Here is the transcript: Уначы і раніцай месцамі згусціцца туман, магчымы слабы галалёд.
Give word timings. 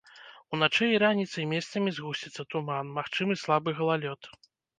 Уначы 0.55 0.87
і 0.93 1.01
раніцай 1.03 1.45
месцамі 1.51 1.93
згусціцца 1.99 2.41
туман, 2.55 2.91
магчымы 2.97 3.39
слабы 3.45 3.77
галалёд. 3.83 4.21